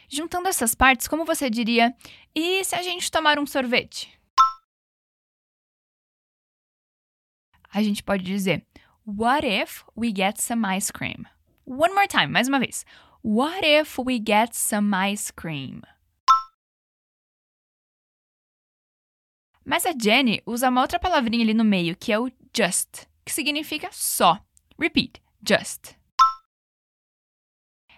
Juntando 0.09 0.47
essas 0.47 0.75
partes, 0.75 1.07
como 1.07 1.25
você 1.25 1.49
diria: 1.49 1.95
e 2.35 2.63
se 2.65 2.75
a 2.75 2.81
gente 2.81 3.09
tomar 3.09 3.39
um 3.39 3.45
sorvete? 3.45 4.11
A 7.73 7.81
gente 7.81 8.03
pode 8.03 8.23
dizer 8.23 8.65
What 9.05 9.45
if 9.45 9.83
we 9.97 10.13
get 10.15 10.39
some 10.39 10.65
ice 10.65 10.91
cream? 10.91 11.25
One 11.65 11.93
more 11.93 12.07
time, 12.07 12.27
mais 12.27 12.47
uma 12.47 12.59
vez. 12.59 12.85
What 13.21 13.65
if 13.65 13.97
we 13.99 14.19
get 14.19 14.53
some 14.53 14.95
ice 14.95 15.31
cream? 15.31 15.81
Mas 19.65 19.85
a 19.85 19.93
Jenny 19.93 20.41
usa 20.45 20.69
uma 20.69 20.81
outra 20.81 20.99
palavrinha 20.99 21.43
ali 21.43 21.53
no 21.53 21.63
meio, 21.63 21.95
que 21.95 22.11
é 22.11 22.19
o 22.19 22.29
just, 22.55 23.07
que 23.25 23.31
significa 23.31 23.89
só. 23.91 24.39
Repeat, 24.79 25.21
just. 25.45 25.95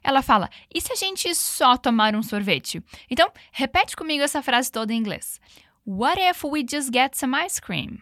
Ela 0.04 0.22
fala: 0.22 0.50
e 0.74 0.80
se 0.80 0.92
a 0.92 0.96
gente 0.96 1.34
só 1.34 1.76
tomar 1.76 2.16
um 2.16 2.22
sorvete? 2.22 2.84
Então, 3.10 3.32
repete 3.52 3.96
comigo 3.96 4.24
essa 4.24 4.44
frase 4.44 4.72
toda 4.72 4.94
em 4.94 4.98
inglês. 4.98 5.40
What 5.86 6.20
if 6.20 6.44
we 6.44 6.64
just 6.68 6.92
get 6.92 7.16
some 7.16 7.36
ice 7.36 7.60
cream? 7.60 8.00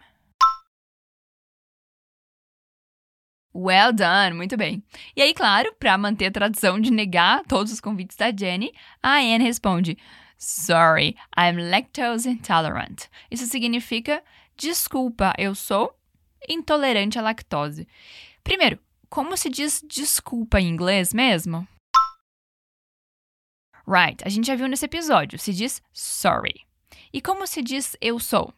Well 3.54 3.92
done, 3.92 4.34
muito 4.34 4.56
bem. 4.56 4.82
E 5.14 5.22
aí, 5.22 5.32
claro, 5.32 5.72
para 5.78 5.96
manter 5.96 6.26
a 6.26 6.30
tradição 6.32 6.80
de 6.80 6.90
negar 6.90 7.44
todos 7.44 7.72
os 7.72 7.80
convites 7.80 8.16
da 8.16 8.34
Jenny, 8.34 8.74
a 9.00 9.18
Anne 9.18 9.44
responde: 9.44 9.96
Sorry, 10.36 11.16
I'm 11.38 11.70
lactose 11.70 12.28
intolerant. 12.28 13.04
Isso 13.30 13.46
significa 13.46 14.22
desculpa, 14.56 15.32
eu 15.38 15.54
sou 15.54 15.96
intolerante 16.48 17.18
à 17.18 17.22
lactose. 17.22 17.86
Primeiro, 18.42 18.78
como 19.08 19.36
se 19.36 19.48
diz 19.48 19.82
desculpa 19.88 20.60
em 20.60 20.68
inglês 20.68 21.14
mesmo? 21.14 21.66
Right, 23.86 24.24
a 24.24 24.28
gente 24.28 24.46
já 24.46 24.56
viu 24.56 24.66
nesse 24.66 24.86
episódio, 24.86 25.38
se 25.38 25.52
diz 25.52 25.80
sorry. 25.92 26.66
E 27.12 27.20
como 27.20 27.46
se 27.46 27.62
diz 27.62 27.96
eu 28.00 28.18
sou? 28.18 28.52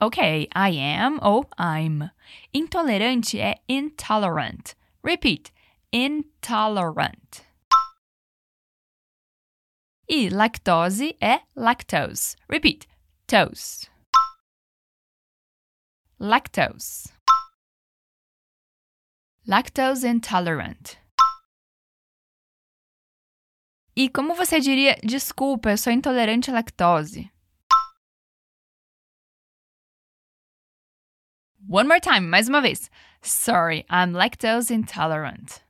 Ok, 0.00 0.48
I 0.54 0.70
am 0.98 1.20
ou 1.22 1.44
I'm. 1.56 2.10
Intolerante 2.52 3.38
é 3.38 3.62
intolerant. 3.68 4.74
Repeat, 5.04 5.52
intolerant. 5.92 7.44
E 10.08 10.28
lactose 10.30 11.16
é 11.20 11.40
lactose. 11.54 12.36
Repeat, 12.50 12.88
toast. 13.26 13.88
Lactose. 16.18 17.08
Lactose 19.46 20.08
intolerant. 20.08 20.96
E 23.96 24.08
como 24.08 24.34
você 24.34 24.58
diria, 24.58 24.96
desculpa, 25.04 25.70
eu 25.70 25.78
sou 25.78 25.92
intolerante 25.92 26.50
à 26.50 26.54
lactose? 26.54 27.30
One 31.66 31.88
more 31.88 32.00
time, 32.00 32.28
mais 32.28 32.46
uma 32.46 32.60
vez. 32.60 32.90
Sorry, 33.22 33.86
I'm 33.90 34.12
lactose 34.12 34.70
intolerant. 34.70 35.62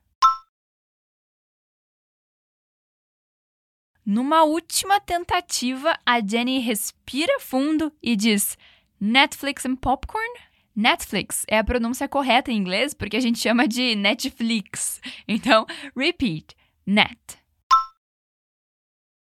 Numa 4.05 4.43
última 4.43 5.01
tentativa, 5.01 5.97
a 6.05 6.21
Jenny 6.21 6.59
respira 6.59 7.39
fundo 7.39 7.93
e 8.03 8.17
diz: 8.17 8.59
Netflix 9.01 9.65
and 9.65 9.77
popcorn? 9.77 10.29
Netflix 10.75 11.45
é 11.47 11.59
a 11.59 11.65
pronúncia 11.65 12.09
correta 12.09 12.51
em 12.51 12.57
inglês 12.57 12.93
porque 12.93 13.17
a 13.17 13.21
gente 13.21 13.39
chama 13.39 13.69
de 13.69 13.95
Netflix. 13.95 15.01
Então, 15.29 15.65
repeat: 15.97 16.57
net. 16.85 17.39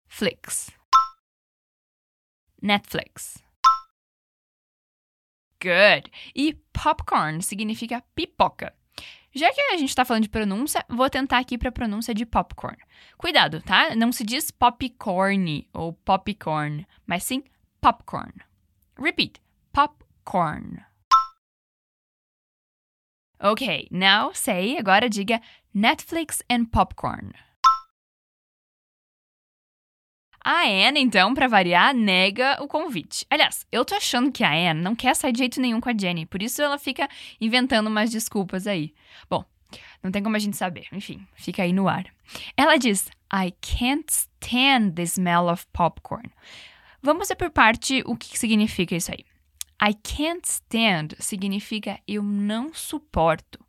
Flix. 0.08 0.72
Netflix. 2.60 3.44
Good. 5.63 6.12
E 6.36 6.53
popcorn 6.74 7.41
significa 7.41 8.03
pipoca. 8.13 8.74
Já 9.34 9.51
que 9.51 9.62
a 9.62 9.77
gente 9.77 9.89
está 9.89 10.03
falando 10.03 10.24
de 10.24 10.29
pronúncia, 10.29 10.86
vou 10.89 11.10
tentar 11.10 11.39
aqui 11.39 11.58
para 11.58 11.70
a 11.70 11.72
pronúncia 11.72 12.13
de 12.13 12.25
popcorn. 12.25 12.77
Cuidado, 13.17 13.62
tá? 13.62 13.96
Não 13.96 14.12
se 14.12 14.25
diz 14.25 14.51
popcorn 14.51 15.67
ou 15.74 15.93
popcorn, 15.93 16.86
mas 17.08 17.24
sim 17.24 17.43
popcorn. 17.82 18.34
Repeat: 19.00 19.41
popcorn. 19.72 20.86
Ok, 23.39 23.88
now 23.89 24.34
say, 24.34 24.77
agora 24.77 25.10
diga 25.10 25.41
Netflix 25.74 26.43
and 26.50 26.65
popcorn. 26.65 27.34
A 30.44 30.64
Anne, 30.64 31.00
então, 31.00 31.34
para 31.34 31.48
variar, 31.48 31.94
nega 31.94 32.62
o 32.62 32.68
convite. 32.68 33.26
Aliás, 33.30 33.66
eu 33.72 33.86
tô 33.86 33.96
achando 33.96 34.32
que 34.32 34.44
a 34.44 34.52
Anne 34.52 34.82
não 34.82 34.94
quer 34.94 35.16
sair 35.16 35.32
de 35.32 35.40
jeito 35.40 35.62
nenhum 35.62 35.80
com 35.80 35.90
a 35.90 35.98
Jenny, 35.98 36.26
por 36.26 36.42
isso 36.42 36.62
ela 36.62 36.78
fica 36.78 37.08
inventando 37.40 37.88
umas 37.88 38.12
desculpas 38.12 38.68
aí. 38.68 38.94
Bom, 39.30 39.46
não 40.04 40.12
tem 40.12 40.22
como 40.22 40.36
a 40.36 40.40
gente 40.40 40.58
saber. 40.58 40.88
Enfim, 40.92 41.26
fica 41.34 41.64
aí 41.64 41.72
no 41.72 41.88
ar. 41.88 42.06
Ela 42.58 42.78
diz: 42.78 43.08
I 43.34 43.54
can't 43.62 44.12
stand 44.12 44.92
the 44.96 45.04
smell 45.04 45.48
of 45.48 45.66
popcorn. 45.72 46.30
Vamos 47.02 47.30
ver 47.30 47.36
por 47.36 47.50
parte 47.50 48.04
o 48.06 48.16
que 48.16 48.38
significa 48.38 48.96
isso 48.96 49.12
aí. 49.12 49.26
I 49.82 49.94
can't 49.94 50.48
stand 50.48 51.16
significa 51.20 52.00
eu 52.08 52.22
não 52.22 52.74
suporto. 52.74 53.60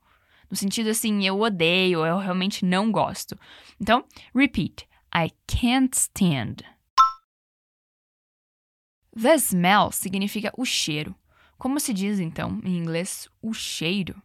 No 0.50 0.56
sentido 0.56 0.90
assim, 0.90 1.26
eu 1.26 1.40
odeio, 1.40 2.04
eu 2.04 2.18
realmente 2.18 2.64
não 2.64 2.92
gosto. 2.92 3.38
Então, 3.80 4.04
repeat. 4.34 4.86
I 5.16 5.30
can't 5.46 5.96
stand. 5.96 6.64
The 9.14 9.38
smell 9.38 9.92
significa 9.92 10.52
o 10.58 10.64
cheiro. 10.64 11.14
Como 11.56 11.78
se 11.78 11.94
diz 11.94 12.18
então 12.18 12.60
em 12.64 12.76
inglês 12.76 13.28
o 13.40 13.54
cheiro? 13.54 14.20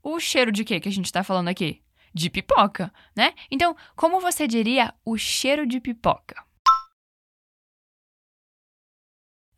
O 0.00 0.20
cheiro 0.20 0.52
de 0.52 0.64
quê 0.64 0.78
que 0.78 0.88
a 0.88 0.92
gente 0.92 1.06
está 1.06 1.24
falando 1.24 1.48
aqui? 1.48 1.82
De 2.14 2.30
pipoca, 2.30 2.92
né? 3.16 3.34
Então, 3.50 3.76
como 3.96 4.20
você 4.20 4.46
diria 4.46 4.94
o 5.04 5.18
cheiro 5.18 5.66
de 5.66 5.80
pipoca? 5.80 6.44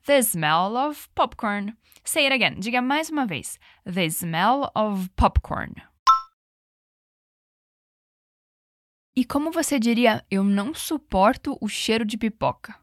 The 0.07 0.19
smell 0.23 0.75
of 0.77 1.09
popcorn. 1.15 1.77
Say 2.03 2.27
it 2.27 2.35
again. 2.35 2.61
Diga 2.61 2.81
mais 2.81 3.11
uma 3.11 3.27
vez. 3.27 3.59
The 3.85 4.07
smell 4.07 4.71
of 4.75 5.11
popcorn. 5.17 5.75
E 9.17 9.25
como 9.25 9.53
você 9.53 9.79
diria, 9.79 10.25
eu 10.29 10.43
não 10.43 10.75
suporto 10.75 11.57
o 11.61 11.69
cheiro 11.69 12.05
de 12.05 12.19
pipoca? 12.19 12.75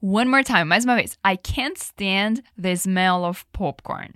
One 0.00 0.30
more 0.30 0.44
time, 0.44 0.62
mais 0.62 0.84
uma 0.84 0.94
vez. 0.94 1.18
I 1.26 1.36
can't 1.36 1.76
stand 1.80 2.44
the 2.60 2.70
smell 2.76 3.24
of 3.24 3.44
popcorn. 3.46 4.12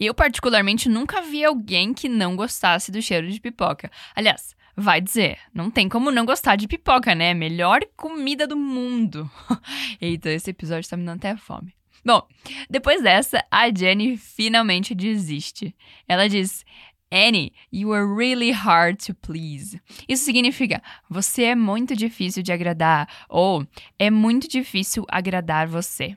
Eu, 0.00 0.12
particularmente, 0.12 0.88
nunca 0.88 1.22
vi 1.22 1.44
alguém 1.44 1.94
que 1.94 2.08
não 2.08 2.34
gostasse 2.34 2.90
do 2.90 3.00
cheiro 3.00 3.30
de 3.30 3.40
pipoca. 3.40 3.92
Aliás, 4.16 4.56
vai 4.76 5.00
dizer, 5.00 5.38
não 5.54 5.70
tem 5.70 5.88
como 5.88 6.10
não 6.10 6.26
gostar 6.26 6.56
de 6.56 6.66
pipoca, 6.66 7.14
né? 7.14 7.32
Melhor 7.32 7.80
comida 7.96 8.44
do 8.44 8.56
mundo. 8.56 9.30
Eita, 10.00 10.30
esse 10.30 10.50
episódio 10.50 10.90
tá 10.90 10.96
me 10.96 11.04
dando 11.04 11.18
até 11.18 11.36
fome. 11.36 11.76
Bom, 12.04 12.26
depois 12.68 13.02
dessa, 13.02 13.44
a 13.50 13.72
Jenny 13.74 14.16
finalmente 14.16 14.94
desiste. 14.94 15.74
Ela 16.06 16.28
diz: 16.28 16.64
Annie, 17.10 17.52
you 17.72 17.92
are 17.92 18.04
really 18.04 18.50
hard 18.50 18.98
to 19.06 19.14
please. 19.14 19.80
Isso 20.08 20.24
significa 20.24 20.82
você 21.08 21.44
é 21.44 21.54
muito 21.54 21.96
difícil 21.96 22.42
de 22.42 22.52
agradar 22.52 23.08
ou 23.28 23.66
é 23.98 24.10
muito 24.10 24.48
difícil 24.48 25.04
agradar 25.08 25.66
você. 25.66 26.16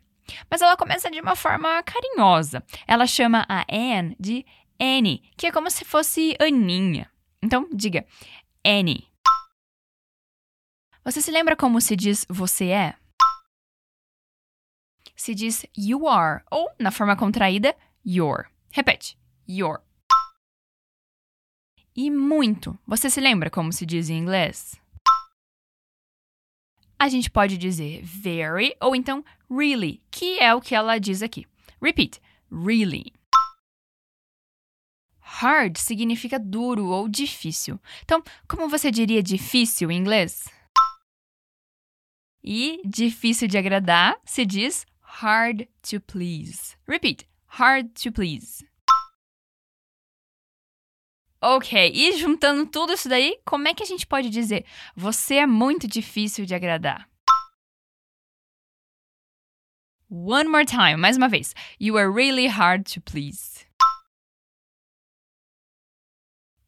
Mas 0.49 0.61
ela 0.61 0.75
começa 0.75 1.09
de 1.09 1.21
uma 1.21 1.35
forma 1.35 1.81
carinhosa. 1.83 2.63
Ela 2.85 3.07
chama 3.07 3.45
a 3.47 3.63
Anne 3.71 4.15
de 4.19 4.45
Annie, 4.79 5.21
que 5.37 5.47
é 5.47 5.51
como 5.51 5.69
se 5.69 5.85
fosse 5.85 6.35
Aninha. 6.39 7.09
Então, 7.41 7.69
diga 7.71 8.05
Annie. 8.65 9.07
Você 11.05 11.21
se 11.21 11.31
lembra 11.31 11.55
como 11.55 11.79
se 11.79 11.95
diz 11.95 12.25
você 12.27 12.65
é? 12.65 12.95
Se 15.17 15.33
diz 15.33 15.65
you 15.75 16.07
are, 16.07 16.43
ou, 16.51 16.69
na 16.79 16.91
forma 16.91 17.17
contraída, 17.17 17.75
your. 18.05 18.45
Repete, 18.71 19.17
your. 19.49 19.81
E 21.95 22.11
muito. 22.11 22.77
Você 22.85 23.09
se 23.09 23.19
lembra 23.19 23.49
como 23.49 23.73
se 23.73 23.85
diz 23.85 24.09
em 24.09 24.19
inglês? 24.19 24.79
A 26.99 27.09
gente 27.09 27.29
pode 27.29 27.57
dizer 27.57 28.03
very 28.03 28.75
ou 28.79 28.95
então 28.95 29.23
really, 29.49 30.01
que 30.11 30.39
é 30.39 30.53
o 30.53 30.61
que 30.61 30.75
ela 30.75 30.99
diz 30.99 31.23
aqui. 31.23 31.47
Repeat, 31.81 32.21
really. 32.51 33.11
Hard 35.19 35.77
significa 35.77 36.39
duro 36.39 36.87
ou 36.87 37.07
difícil. 37.07 37.79
Então, 38.03 38.23
como 38.47 38.69
você 38.69 38.89
diria 38.89 39.21
difícil 39.21 39.91
em 39.91 39.97
inglês? 39.97 40.45
E 42.43 42.81
difícil 42.85 43.47
de 43.47 43.57
agradar 43.57 44.19
se 44.23 44.45
diz 44.45 44.85
hard 45.07 45.67
to 45.83 45.99
please. 45.99 46.75
Repeat, 46.85 47.25
hard 47.47 47.95
to 47.95 48.11
please. 48.11 48.65
Ok, 51.41 51.91
e 51.93 52.17
juntando 52.17 52.65
tudo 52.65 52.93
isso 52.93 53.07
daí, 53.07 53.39
como 53.45 53.67
é 53.67 53.73
que 53.73 53.83
a 53.83 53.85
gente 53.85 54.07
pode 54.07 54.29
dizer 54.29 54.65
você 54.95 55.35
é 55.35 55.45
muito 55.45 55.87
difícil 55.87 56.45
de 56.45 56.55
agradar? 56.55 57.07
One 60.09 60.49
more 60.49 60.65
time, 60.65 60.95
mais 60.95 61.17
uma 61.17 61.27
vez. 61.27 61.53
You 61.79 61.97
are 61.97 62.09
really 62.09 62.47
hard 62.47 62.85
to 62.93 63.01
please. 63.01 63.65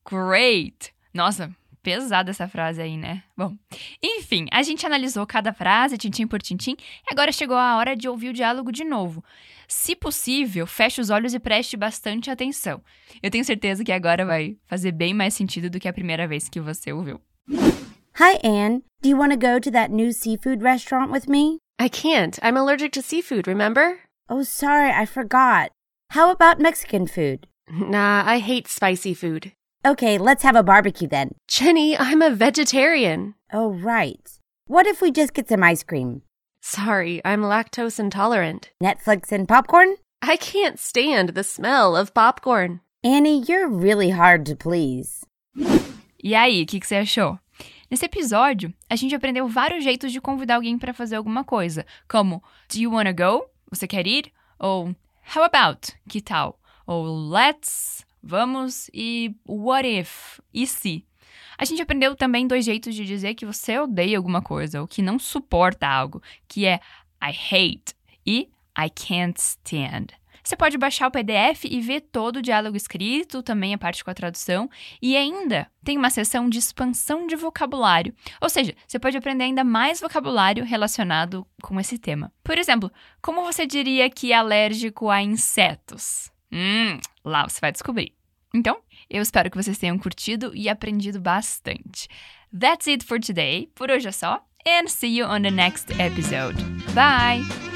Great! 0.05 0.93
Nossa, 1.13 1.55
pesada 1.81 2.31
essa 2.31 2.47
frase 2.47 2.81
aí, 2.81 2.97
né? 2.97 3.23
Bom, 3.35 3.55
enfim, 4.01 4.47
a 4.51 4.61
gente 4.63 4.85
analisou 4.85 5.25
cada 5.25 5.53
frase, 5.53 5.97
tintim 5.97 6.27
por 6.27 6.41
tintim, 6.41 6.75
e 6.79 7.11
agora 7.11 7.31
chegou 7.31 7.57
a 7.57 7.77
hora 7.77 7.95
de 7.95 8.07
ouvir 8.07 8.29
o 8.29 8.33
diálogo 8.33 8.71
de 8.71 8.83
novo. 8.83 9.23
Se 9.67 9.95
possível, 9.95 10.65
feche 10.65 10.99
os 10.99 11.09
olhos 11.09 11.33
e 11.33 11.39
preste 11.39 11.77
bastante 11.77 12.29
atenção. 12.29 12.81
Eu 13.21 13.29
tenho 13.29 13.45
certeza 13.45 13.83
que 13.83 13.91
agora 13.91 14.25
vai 14.25 14.57
fazer 14.65 14.91
bem 14.91 15.13
mais 15.13 15.33
sentido 15.33 15.69
do 15.69 15.79
que 15.79 15.87
a 15.87 15.93
primeira 15.93 16.27
vez 16.27 16.49
que 16.49 16.59
você 16.59 16.91
ouviu. 16.91 17.21
Hi, 18.19 18.37
Anne. 18.43 18.83
Do 19.01 19.09
you 19.09 19.17
want 19.17 19.31
to 19.31 19.37
go 19.37 19.59
to 19.59 19.71
that 19.71 19.91
new 19.91 20.11
seafood 20.11 20.61
restaurant 20.61 21.11
with 21.11 21.29
me? 21.29 21.59
I 21.79 21.87
can't. 21.87 22.37
I'm 22.43 22.57
allergic 22.57 22.91
to 22.93 23.01
seafood, 23.01 23.47
remember? 23.47 23.99
Oh, 24.29 24.43
sorry, 24.43 24.91
I 24.91 25.05
forgot. 25.05 25.71
How 26.11 26.29
about 26.29 26.59
Mexican 26.59 27.07
food? 27.07 27.47
Nah, 27.71 28.23
I 28.25 28.39
hate 28.39 28.67
spicy 28.67 29.13
food. 29.13 29.53
Okay, 29.85 30.17
let's 30.17 30.43
have 30.43 30.57
a 30.57 30.63
barbecue 30.63 31.07
then. 31.07 31.35
Jenny, 31.47 31.97
I'm 31.97 32.21
a 32.21 32.29
vegetarian. 32.29 33.35
Oh, 33.53 33.71
right. 33.71 34.29
What 34.67 34.85
if 34.85 35.01
we 35.01 35.09
just 35.09 35.33
get 35.33 35.47
some 35.47 35.63
ice 35.63 35.83
cream? 35.83 36.21
Sorry, 36.61 37.21
I'm 37.23 37.43
lactose 37.43 37.97
intolerant. 37.97 38.71
Netflix 38.83 39.31
and 39.31 39.47
popcorn? 39.47 39.95
I 40.21 40.35
can't 40.35 40.77
stand 40.77 41.29
the 41.29 41.45
smell 41.45 41.95
of 41.95 42.13
popcorn. 42.13 42.81
Annie, 43.05 43.41
you're 43.47 43.69
really 43.69 44.09
hard 44.09 44.45
to 44.47 44.55
please. 44.57 45.25
E 46.21 46.35
aí, 46.35 46.63
o 46.63 46.65
que, 46.65 46.81
que 46.81 46.85
você 46.85 46.97
achou? 46.97 47.39
Nesse 47.89 48.03
episódio, 48.03 48.73
a 48.89 48.97
gente 48.97 49.15
aprendeu 49.15 49.47
vários 49.47 49.85
jeitos 49.85 50.11
de 50.11 50.19
convidar 50.19 50.55
alguém 50.55 50.77
para 50.77 50.93
fazer 50.93 51.15
alguma 51.15 51.45
coisa, 51.45 51.85
como 52.05 52.43
Do 52.69 52.81
you 52.81 52.91
wanna 52.91 53.13
go? 53.13 53.45
Você 53.71 53.87
quer 53.87 54.05
ir? 54.05 54.29
Ou 54.59 54.93
How 55.33 55.43
about? 55.43 55.93
Que 56.09 56.21
tal? 56.21 56.59
Ou 56.85 57.05
Let's 57.29 58.05
Vamos 58.21 58.89
e 58.93 59.35
what 59.47 59.87
if? 59.87 60.39
E 60.53 60.67
se? 60.67 61.05
A 61.57 61.65
gente 61.65 61.81
aprendeu 61.81 62.15
também 62.15 62.47
dois 62.47 62.63
jeitos 62.65 62.95
de 62.95 63.05
dizer 63.05 63.35
que 63.35 63.45
você 63.45 63.77
odeia 63.77 64.17
alguma 64.17 64.41
coisa 64.41 64.81
ou 64.81 64.87
que 64.87 65.01
não 65.01 65.19
suporta 65.19 65.87
algo, 65.87 66.21
que 66.47 66.65
é 66.65 66.79
I 67.21 67.31
hate 67.31 67.93
e 68.25 68.49
I 68.77 68.89
can't 68.89 69.39
stand. 69.39 70.07
Você 70.43 70.55
pode 70.55 70.77
baixar 70.77 71.07
o 71.07 71.11
PDF 71.11 71.65
e 71.65 71.81
ver 71.81 72.01
todo 72.01 72.37
o 72.37 72.41
diálogo 72.41 72.77
escrito, 72.77 73.43
também 73.43 73.73
a 73.73 73.77
parte 73.77 74.03
com 74.03 74.09
a 74.09 74.13
tradução, 74.13 74.69
e 75.01 75.15
ainda 75.15 75.69
tem 75.83 75.97
uma 75.97 76.09
seção 76.09 76.49
de 76.49 76.57
expansão 76.57 77.27
de 77.27 77.35
vocabulário. 77.35 78.15
Ou 78.41 78.49
seja, 78.49 78.73
você 78.87 78.97
pode 78.97 79.17
aprender 79.17 79.43
ainda 79.43 79.63
mais 79.63 79.99
vocabulário 79.99 80.63
relacionado 80.63 81.45
com 81.61 81.79
esse 81.79 81.97
tema. 81.97 82.31
Por 82.43 82.57
exemplo, 82.57 82.91
como 83.21 83.43
você 83.43 83.67
diria 83.67 84.09
que 84.09 84.31
é 84.31 84.35
alérgico 84.35 85.09
a 85.09 85.21
insetos? 85.21 86.31
Hum, 86.51 86.99
lá 87.23 87.47
você 87.47 87.59
vai 87.61 87.71
descobrir. 87.71 88.13
Então, 88.53 88.79
eu 89.09 89.21
espero 89.21 89.49
que 89.49 89.57
vocês 89.57 89.77
tenham 89.77 89.97
curtido 89.97 90.51
e 90.55 90.67
aprendido 90.67 91.19
bastante. 91.19 92.07
That's 92.57 92.87
it 92.87 93.05
for 93.05 93.19
today. 93.19 93.69
Por 93.75 93.91
hoje 93.91 94.07
é 94.07 94.11
só. 94.11 94.43
And 94.67 94.87
see 94.87 95.17
you 95.17 95.27
on 95.27 95.41
the 95.41 95.51
next 95.51 95.91
episode. 96.01 96.61
Bye! 96.93 97.68